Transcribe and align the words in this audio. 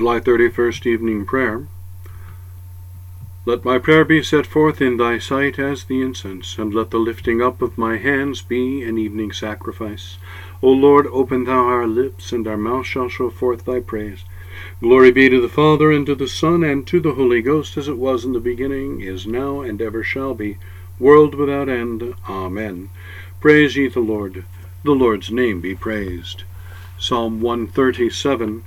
July 0.00 0.18
31st 0.18 0.86
Evening 0.86 1.26
Prayer. 1.26 1.68
Let 3.44 3.66
my 3.66 3.76
prayer 3.78 4.02
be 4.02 4.22
set 4.22 4.46
forth 4.46 4.80
in 4.80 4.96
thy 4.96 5.18
sight 5.18 5.58
as 5.58 5.84
the 5.84 6.00
incense, 6.00 6.56
and 6.56 6.72
let 6.72 6.90
the 6.90 6.96
lifting 6.96 7.42
up 7.42 7.60
of 7.60 7.76
my 7.76 7.98
hands 7.98 8.40
be 8.40 8.82
an 8.82 8.96
evening 8.96 9.30
sacrifice. 9.30 10.16
O 10.62 10.70
Lord, 10.70 11.06
open 11.08 11.44
thou 11.44 11.66
our 11.66 11.86
lips, 11.86 12.32
and 12.32 12.48
our 12.48 12.56
mouth 12.56 12.86
shall 12.86 13.10
show 13.10 13.28
forth 13.28 13.66
thy 13.66 13.80
praise. 13.80 14.24
Glory 14.80 15.10
be 15.10 15.28
to 15.28 15.38
the 15.38 15.50
Father, 15.50 15.90
and 15.90 16.06
to 16.06 16.14
the 16.14 16.28
Son, 16.28 16.64
and 16.64 16.86
to 16.86 16.98
the 16.98 17.12
Holy 17.12 17.42
Ghost, 17.42 17.76
as 17.76 17.86
it 17.86 17.98
was 17.98 18.24
in 18.24 18.32
the 18.32 18.40
beginning, 18.40 19.02
is 19.02 19.26
now, 19.26 19.60
and 19.60 19.82
ever 19.82 20.02
shall 20.02 20.32
be, 20.32 20.56
world 20.98 21.34
without 21.34 21.68
end. 21.68 22.14
Amen. 22.26 22.88
Praise 23.38 23.76
ye 23.76 23.86
the 23.88 24.00
Lord. 24.00 24.46
The 24.82 24.92
Lord's 24.92 25.30
name 25.30 25.60
be 25.60 25.74
praised. 25.74 26.44
Psalm 26.98 27.42
137 27.42 28.62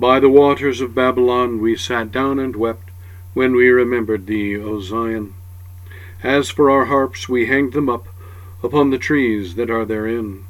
By 0.00 0.20
the 0.20 0.28
waters 0.28 0.80
of 0.80 0.94
Babylon 0.94 1.60
we 1.60 1.74
sat 1.74 2.12
down 2.12 2.38
and 2.38 2.54
wept, 2.54 2.90
when 3.34 3.56
we 3.56 3.68
remembered 3.68 4.26
thee, 4.26 4.56
O 4.56 4.78
Zion. 4.78 5.34
As 6.22 6.50
for 6.50 6.70
our 6.70 6.84
harps, 6.84 7.28
we 7.28 7.46
hanged 7.46 7.72
them 7.72 7.88
up 7.88 8.06
upon 8.62 8.90
the 8.90 8.98
trees 8.98 9.56
that 9.56 9.70
are 9.70 9.84
therein. 9.84 10.44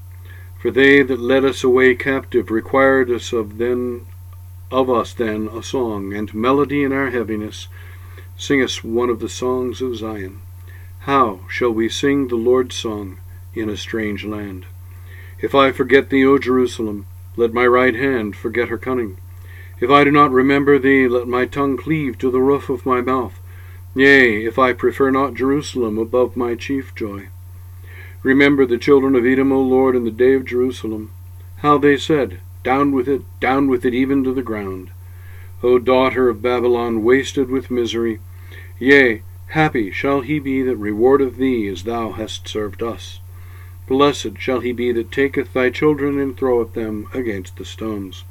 For 0.60 0.70
they 0.70 1.02
that 1.02 1.18
led 1.18 1.46
us 1.46 1.64
away 1.64 1.94
captive 1.94 2.50
required 2.50 3.10
us 3.10 3.32
of 3.32 3.56
then 3.56 4.04
of 4.70 4.90
us 4.90 5.14
then 5.14 5.48
a 5.48 5.62
song 5.62 6.12
and 6.12 6.34
melody 6.34 6.82
in 6.82 6.92
our 6.92 7.08
heaviness. 7.08 7.68
Sing 8.36 8.62
us 8.62 8.84
one 8.84 9.08
of 9.08 9.18
the 9.18 9.30
songs 9.30 9.80
of 9.80 9.96
Zion. 9.96 10.40
How 11.00 11.40
shall 11.48 11.70
we 11.70 11.88
sing 11.88 12.28
the 12.28 12.36
Lord's 12.36 12.76
song 12.76 13.18
in 13.54 13.70
a 13.70 13.78
strange 13.78 14.26
land? 14.26 14.66
If 15.40 15.54
I 15.54 15.72
forget 15.72 16.10
thee, 16.10 16.26
O 16.26 16.36
Jerusalem, 16.36 17.06
let 17.34 17.54
my 17.54 17.66
right 17.66 17.94
hand 17.94 18.36
forget 18.36 18.68
her 18.68 18.76
cunning. 18.76 19.16
If 19.80 19.90
I 19.90 20.02
do 20.02 20.10
not 20.10 20.32
remember 20.32 20.78
thee, 20.78 21.06
let 21.06 21.28
my 21.28 21.46
tongue 21.46 21.76
cleave 21.76 22.18
to 22.18 22.30
the 22.30 22.40
roof 22.40 22.68
of 22.68 22.84
my 22.84 23.00
mouth. 23.00 23.40
Yea, 23.94 24.44
if 24.44 24.58
I 24.58 24.72
prefer 24.72 25.10
not 25.10 25.34
Jerusalem 25.34 25.98
above 25.98 26.36
my 26.36 26.54
chief 26.54 26.94
joy. 26.94 27.28
Remember 28.24 28.66
the 28.66 28.78
children 28.78 29.14
of 29.14 29.24
Edom, 29.24 29.52
O 29.52 29.62
Lord, 29.62 29.94
in 29.94 30.04
the 30.04 30.10
day 30.10 30.34
of 30.34 30.44
Jerusalem, 30.44 31.12
how 31.58 31.78
they 31.78 31.96
said, 31.96 32.40
Down 32.64 32.90
with 32.90 33.08
it, 33.08 33.22
down 33.40 33.68
with 33.68 33.84
it, 33.84 33.94
even 33.94 34.24
to 34.24 34.34
the 34.34 34.42
ground. 34.42 34.90
O 35.62 35.78
daughter 35.78 36.28
of 36.28 36.42
Babylon, 36.42 37.04
wasted 37.04 37.48
with 37.48 37.70
misery, 37.70 38.18
yea, 38.80 39.22
happy 39.48 39.92
shall 39.92 40.20
he 40.22 40.40
be 40.40 40.62
that 40.62 40.76
rewardeth 40.76 41.36
thee 41.36 41.68
as 41.68 41.84
thou 41.84 42.12
hast 42.12 42.48
served 42.48 42.82
us. 42.82 43.20
Blessed 43.86 44.38
shall 44.38 44.60
he 44.60 44.72
be 44.72 44.90
that 44.92 45.12
taketh 45.12 45.52
thy 45.52 45.70
children 45.70 46.18
and 46.18 46.36
throweth 46.36 46.74
them 46.74 47.06
against 47.14 47.56
the 47.56 47.64
stones. 47.64 48.24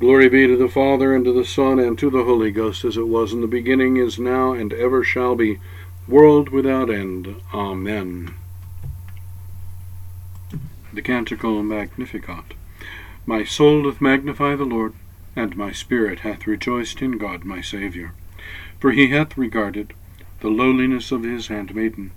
Glory 0.00 0.30
be 0.30 0.46
to 0.46 0.56
the 0.56 0.66
Father, 0.66 1.14
and 1.14 1.26
to 1.26 1.32
the 1.34 1.44
Son, 1.44 1.78
and 1.78 1.98
to 1.98 2.08
the 2.08 2.24
Holy 2.24 2.50
Ghost, 2.50 2.86
as 2.86 2.96
it 2.96 3.06
was 3.06 3.34
in 3.34 3.42
the 3.42 3.46
beginning, 3.46 3.98
is 3.98 4.18
now, 4.18 4.54
and 4.54 4.72
ever 4.72 5.04
shall 5.04 5.34
be, 5.34 5.58
world 6.08 6.48
without 6.48 6.88
end. 6.88 7.36
Amen. 7.52 8.32
The 10.90 11.02
Canticle 11.02 11.62
Magnificat. 11.62 12.54
My 13.26 13.44
soul 13.44 13.82
doth 13.82 14.00
magnify 14.00 14.56
the 14.56 14.64
Lord, 14.64 14.94
and 15.36 15.54
my 15.54 15.70
spirit 15.70 16.20
hath 16.20 16.46
rejoiced 16.46 17.02
in 17.02 17.18
God 17.18 17.44
my 17.44 17.60
Saviour. 17.60 18.14
For 18.78 18.92
he 18.92 19.08
hath 19.08 19.36
regarded 19.36 19.92
the 20.40 20.48
lowliness 20.48 21.12
of 21.12 21.24
his 21.24 21.48
handmaiden. 21.48 22.12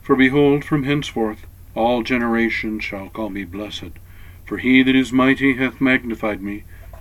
For 0.00 0.16
behold, 0.16 0.64
from 0.64 0.84
henceforth 0.84 1.46
all 1.74 2.02
generations 2.02 2.82
shall 2.82 3.10
call 3.10 3.28
me 3.28 3.44
blessed. 3.44 3.92
For 4.46 4.56
he 4.56 4.82
that 4.82 4.96
is 4.96 5.12
mighty 5.12 5.56
hath 5.56 5.82
magnified 5.82 6.42
me, 6.42 6.64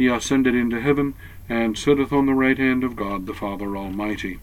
He 0.00 0.06
ascended 0.06 0.54
into 0.54 0.80
heaven, 0.80 1.12
and 1.46 1.76
sitteth 1.76 2.10
on 2.10 2.24
the 2.24 2.32
right 2.32 2.56
hand 2.56 2.84
of 2.84 2.96
God 2.96 3.26
the 3.26 3.34
Father 3.34 3.76
Almighty. 3.76 4.38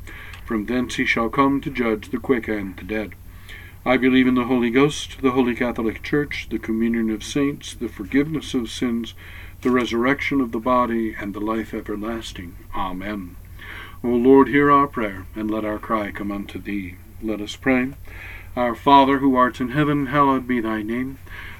From 0.45 0.67
thence 0.67 0.97
he 0.97 1.05
shall 1.07 1.29
come 1.29 1.61
to 1.61 1.71
judge 1.71 2.11
the 2.11 2.19
quick 2.19 2.47
and 2.47 2.77
the 2.77 2.83
dead. 2.83 3.15
I 3.83 3.97
believe 3.97 4.27
in 4.27 4.35
the 4.35 4.43
Holy 4.43 4.69
Ghost, 4.69 5.19
the 5.23 5.31
Holy 5.31 5.55
Catholic 5.55 6.03
Church, 6.03 6.45
the 6.51 6.59
communion 6.59 7.09
of 7.09 7.23
saints, 7.23 7.73
the 7.73 7.89
forgiveness 7.89 8.53
of 8.53 8.69
sins, 8.69 9.15
the 9.63 9.71
resurrection 9.71 10.41
of 10.41 10.51
the 10.51 10.59
body, 10.59 11.15
and 11.19 11.33
the 11.33 11.39
life 11.39 11.73
everlasting. 11.73 12.55
Amen. 12.75 13.35
O 14.03 14.09
Lord, 14.09 14.49
hear 14.49 14.69
our 14.69 14.85
prayer, 14.85 15.25
and 15.33 15.49
let 15.49 15.65
our 15.65 15.79
cry 15.79 16.11
come 16.11 16.31
unto 16.31 16.61
thee. 16.61 16.97
Let 17.19 17.41
us 17.41 17.55
pray. 17.55 17.93
Our 18.55 18.75
Father, 18.75 19.17
who 19.17 19.35
art 19.35 19.59
in 19.59 19.69
heaven, 19.69 20.05
hallowed 20.05 20.47
be 20.47 20.61
thy 20.61 20.83
name. 20.83 21.17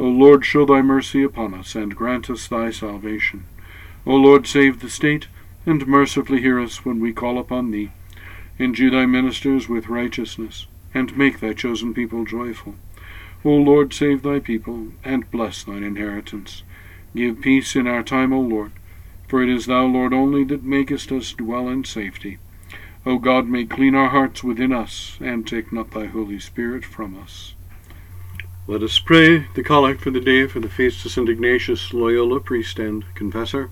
O 0.00 0.04
Lord, 0.04 0.46
show 0.46 0.64
thy 0.64 0.80
mercy 0.80 1.22
upon 1.22 1.52
us, 1.52 1.74
and 1.74 1.94
grant 1.94 2.30
us 2.30 2.48
thy 2.48 2.70
salvation. 2.70 3.44
O 4.06 4.14
Lord, 4.14 4.46
save 4.46 4.80
the 4.80 4.88
state, 4.88 5.28
and 5.66 5.86
mercifully 5.86 6.40
hear 6.40 6.58
us 6.58 6.86
when 6.86 7.00
we 7.00 7.12
call 7.12 7.38
upon 7.38 7.70
thee. 7.70 7.90
Endue 8.58 8.88
thy 8.88 9.04
ministers 9.04 9.68
with 9.68 9.90
righteousness, 9.90 10.66
and 10.94 11.18
make 11.18 11.40
thy 11.40 11.52
chosen 11.52 11.92
people 11.92 12.24
joyful. 12.24 12.76
O 13.44 13.50
Lord, 13.50 13.92
save 13.92 14.22
thy 14.22 14.38
people, 14.38 14.88
and 15.04 15.30
bless 15.30 15.64
thine 15.64 15.82
inheritance. 15.84 16.62
Give 17.14 17.38
peace 17.38 17.76
in 17.76 17.86
our 17.86 18.02
time, 18.02 18.32
O 18.32 18.40
Lord, 18.40 18.72
for 19.28 19.42
it 19.42 19.50
is 19.50 19.66
thou, 19.66 19.84
Lord, 19.84 20.14
only 20.14 20.44
that 20.44 20.64
makest 20.64 21.12
us 21.12 21.34
dwell 21.34 21.68
in 21.68 21.84
safety. 21.84 22.38
O 23.04 23.18
God, 23.18 23.48
make 23.48 23.68
clean 23.68 23.94
our 23.94 24.08
hearts 24.08 24.42
within 24.42 24.72
us, 24.72 25.18
and 25.20 25.46
take 25.46 25.70
not 25.70 25.90
thy 25.90 26.06
Holy 26.06 26.38
Spirit 26.38 26.86
from 26.86 27.18
us. 27.18 27.54
Let 28.66 28.82
us 28.82 28.98
pray 28.98 29.48
the 29.54 29.62
collect 29.62 30.00
for 30.00 30.10
the 30.10 30.20
day 30.20 30.46
for 30.46 30.60
the 30.60 30.68
feast 30.68 31.04
of 31.04 31.10
St. 31.10 31.28
Ignatius 31.28 31.92
Loyola, 31.92 32.40
priest 32.40 32.78
and 32.78 33.04
confessor. 33.14 33.70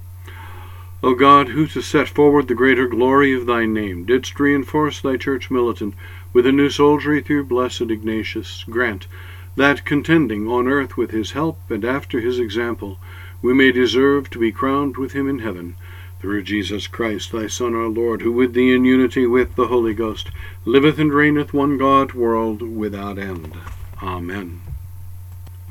O 1.03 1.15
God, 1.15 1.51
who 1.51 1.67
to 1.69 1.83
set 1.83 2.09
forward 2.09 2.49
the 2.49 2.55
greater 2.55 2.89
glory 2.89 3.33
of 3.33 3.47
thy 3.47 3.67
name 3.67 4.05
didst 4.05 4.41
reinforce 4.41 5.01
thy 5.01 5.17
church 5.17 5.51
militant 5.51 5.95
with 6.33 6.47
a 6.47 6.53
new 6.53 6.71
soldiery 6.71 7.21
through 7.21 7.45
blessed 7.45 7.83
Ignatius, 7.83 8.65
grant 8.69 9.07
that, 9.55 9.85
contending 9.85 10.49
on 10.49 10.67
earth 10.67 10.97
with 10.97 11.11
his 11.11 11.33
help 11.33 11.59
and 11.71 11.85
after 11.85 12.21
his 12.21 12.41
example, 12.41 12.99
we 13.43 13.53
may 13.53 13.71
deserve 13.71 14.31
to 14.31 14.39
be 14.39 14.51
crowned 14.51 14.97
with 14.97 15.13
him 15.13 15.29
in 15.29 15.41
heaven, 15.41 15.77
through 16.21 16.43
Jesus 16.43 16.89
Christ, 16.89 17.31
thy 17.31 17.47
Son, 17.47 17.75
our 17.75 17.87
Lord, 17.89 18.23
who 18.23 18.33
with 18.33 18.55
thee 18.55 18.75
in 18.75 18.85
unity 18.85 19.27
with 19.27 19.55
the 19.55 19.69
Holy 19.69 19.95
Ghost 19.95 20.31
liveth 20.65 20.99
and 20.99 21.13
reigneth 21.13 21.53
one 21.53 21.79
God, 21.79 22.15
world 22.15 22.63
without 22.63 23.19
end. 23.19 23.57
Amen. 24.03 24.61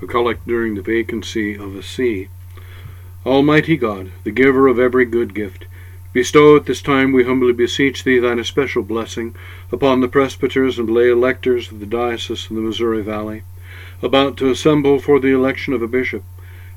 A 0.02 0.08
collect 0.08 0.48
during 0.48 0.76
the 0.76 0.82
vacancy 0.82 1.56
of 1.56 1.76
a 1.76 1.84
see. 1.84 2.28
Almighty 3.26 3.78
God, 3.78 4.12
the 4.24 4.32
giver 4.32 4.68
of 4.68 4.80
every 4.80 5.06
good 5.06 5.34
gift, 5.34 5.66
Bestow 6.18 6.56
at 6.56 6.66
this 6.66 6.82
time, 6.82 7.12
we 7.12 7.26
humbly 7.26 7.54
beseech 7.54 8.04
thee, 8.04 8.18
thine 8.18 8.40
especial 8.40 8.82
blessing 8.82 9.36
upon 9.72 10.02
the 10.02 10.08
presbyters 10.08 10.80
and 10.80 10.90
lay 10.90 11.10
electors 11.10 11.72
of 11.72 11.80
the 11.80 11.86
Diocese 11.86 12.50
of 12.50 12.56
the 12.56 12.62
Missouri 12.64 13.04
Valley, 13.04 13.44
about 14.02 14.36
to 14.38 14.50
assemble 14.50 14.98
for 14.98 15.20
the 15.20 15.32
election 15.32 15.74
of 15.74 15.84
a 15.84 15.88
bishop, 15.88 16.24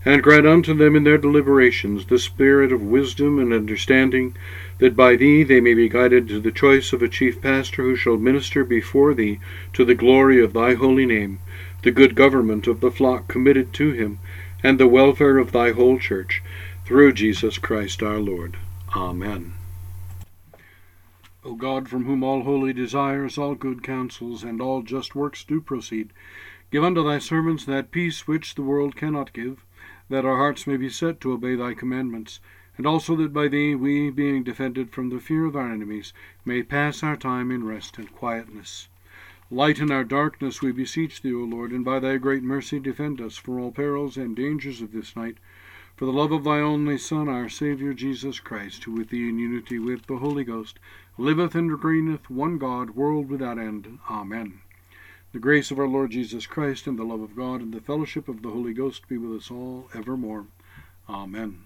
and 0.04 0.22
grant 0.22 0.46
unto 0.46 0.74
them 0.74 0.94
in 0.94 1.04
their 1.04 1.16
deliberations 1.16 2.04
the 2.04 2.18
spirit 2.18 2.70
of 2.70 2.82
wisdom 2.82 3.38
and 3.38 3.54
understanding, 3.54 4.34
that 4.76 4.94
by 4.94 5.16
thee 5.16 5.42
they 5.42 5.60
may 5.60 5.72
be 5.72 5.88
guided 5.88 6.28
to 6.28 6.38
the 6.38 6.50
choice 6.50 6.92
of 6.92 7.00
a 7.00 7.08
chief 7.08 7.40
pastor 7.40 7.82
who 7.82 7.96
shall 7.96 8.18
minister 8.18 8.62
before 8.62 9.14
thee 9.14 9.38
to 9.72 9.86
the 9.86 9.94
glory 9.94 10.38
of 10.38 10.52
thy 10.52 10.74
holy 10.74 11.06
name, 11.06 11.38
the 11.82 11.90
good 11.90 12.14
government 12.14 12.66
of 12.66 12.80
the 12.80 12.90
flock 12.90 13.28
committed 13.28 13.72
to 13.74 13.92
him, 13.92 14.18
and 14.62 14.78
the 14.78 14.86
welfare 14.86 15.38
of 15.38 15.52
thy 15.52 15.72
whole 15.72 15.98
church, 15.98 16.42
through 16.84 17.12
Jesus 17.12 17.56
Christ 17.56 18.02
our 18.02 18.18
Lord. 18.18 18.56
Amen. 18.94 19.54
O 21.42 21.54
God, 21.54 21.88
from 21.88 22.04
whom 22.04 22.22
all 22.22 22.42
holy 22.42 22.74
desires, 22.74 23.38
all 23.38 23.54
good 23.54 23.82
counsels, 23.82 24.44
and 24.44 24.60
all 24.60 24.82
just 24.82 25.14
works 25.14 25.42
do 25.42 25.58
proceed, 25.58 26.12
give 26.70 26.84
unto 26.84 27.02
thy 27.02 27.18
servants 27.18 27.64
that 27.64 27.90
peace 27.90 28.28
which 28.28 28.54
the 28.54 28.62
world 28.62 28.94
cannot 28.94 29.32
give, 29.32 29.64
that 30.10 30.26
our 30.26 30.36
hearts 30.36 30.66
may 30.66 30.76
be 30.76 30.90
set 30.90 31.18
to 31.22 31.32
obey 31.32 31.54
thy 31.54 31.72
commandments, 31.72 32.40
and 32.76 32.86
also 32.86 33.16
that 33.16 33.32
by 33.32 33.48
thee 33.48 33.74
we, 33.74 34.10
being 34.10 34.42
defended 34.42 34.90
from 34.90 35.08
the 35.08 35.18
fear 35.18 35.46
of 35.46 35.56
our 35.56 35.72
enemies, 35.72 36.12
may 36.44 36.62
pass 36.62 37.02
our 37.02 37.16
time 37.16 37.50
in 37.50 37.64
rest 37.64 37.96
and 37.96 38.14
quietness. 38.14 38.88
Lighten 39.50 39.90
our 39.90 40.04
darkness, 40.04 40.62
we 40.62 40.72
beseech 40.72 41.22
thee, 41.22 41.34
O 41.34 41.38
Lord, 41.38 41.72
and 41.72 41.84
by 41.84 41.98
thy 41.98 42.16
great 42.18 42.42
mercy 42.42 42.78
defend 42.78 43.20
us 43.20 43.36
from 43.36 43.60
all 43.60 43.72
perils 43.72 44.16
and 44.16 44.36
dangers 44.36 44.80
of 44.80 44.92
this 44.92 45.16
night 45.16 45.38
for 46.00 46.06
the 46.06 46.12
love 46.12 46.32
of 46.32 46.44
thy 46.44 46.60
only 46.60 46.96
Son, 46.96 47.28
our 47.28 47.50
Saviour 47.50 47.92
Jesus 47.92 48.40
Christ, 48.40 48.84
who 48.84 48.92
with 48.92 49.10
thee 49.10 49.28
in 49.28 49.38
unity 49.38 49.78
with 49.78 50.06
the 50.06 50.16
Holy 50.16 50.44
Ghost 50.44 50.78
liveth 51.18 51.54
and 51.54 51.84
reigneth 51.84 52.30
one 52.30 52.56
God, 52.56 52.90
world 52.90 53.28
without 53.28 53.58
end. 53.58 53.98
Amen. 54.08 54.60
The 55.32 55.38
grace 55.38 55.70
of 55.70 55.78
our 55.78 55.86
Lord 55.86 56.12
Jesus 56.12 56.46
Christ, 56.46 56.86
and 56.86 56.98
the 56.98 57.04
love 57.04 57.20
of 57.20 57.36
God, 57.36 57.60
and 57.60 57.74
the 57.74 57.82
fellowship 57.82 58.28
of 58.28 58.40
the 58.40 58.48
Holy 58.48 58.72
Ghost 58.72 59.08
be 59.10 59.18
with 59.18 59.42
us 59.42 59.50
all 59.50 59.90
evermore. 59.94 60.46
Amen. 61.06 61.64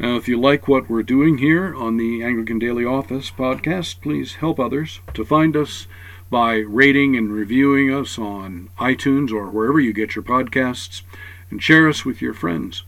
Now, 0.00 0.16
if 0.16 0.26
you 0.26 0.40
like 0.40 0.66
what 0.66 0.90
we're 0.90 1.04
doing 1.04 1.38
here 1.38 1.72
on 1.76 1.98
the 1.98 2.24
Anglican 2.24 2.58
Daily 2.58 2.84
Office 2.84 3.30
podcast, 3.30 4.00
please 4.00 4.34
help 4.34 4.58
others 4.58 4.98
to 5.14 5.24
find 5.24 5.56
us 5.56 5.86
by 6.32 6.54
rating 6.56 7.14
and 7.14 7.30
reviewing 7.30 7.92
us 7.92 8.18
on 8.18 8.70
iTunes 8.78 9.30
or 9.30 9.50
wherever 9.50 9.78
you 9.78 9.92
get 9.92 10.16
your 10.16 10.22
podcasts 10.22 11.02
and 11.50 11.62
share 11.62 11.86
us 11.86 12.06
with 12.06 12.22
your 12.22 12.32
friends. 12.32 12.84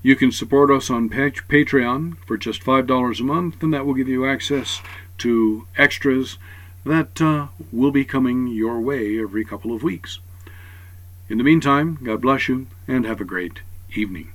You 0.00 0.14
can 0.14 0.30
support 0.30 0.70
us 0.70 0.90
on 0.90 1.10
Patreon 1.10 2.18
for 2.24 2.36
just 2.36 2.62
$5 2.62 3.18
a 3.20 3.22
month, 3.24 3.64
and 3.64 3.74
that 3.74 3.84
will 3.84 3.94
give 3.94 4.06
you 4.06 4.24
access 4.24 4.80
to 5.18 5.66
extras 5.76 6.38
that 6.84 7.20
uh, 7.20 7.48
will 7.72 7.90
be 7.90 8.04
coming 8.04 8.46
your 8.46 8.80
way 8.80 9.18
every 9.18 9.44
couple 9.44 9.74
of 9.74 9.82
weeks. 9.82 10.20
In 11.28 11.38
the 11.38 11.44
meantime, 11.44 11.98
God 12.00 12.20
bless 12.20 12.48
you 12.48 12.68
and 12.86 13.04
have 13.06 13.20
a 13.20 13.24
great 13.24 13.62
evening. 13.96 14.33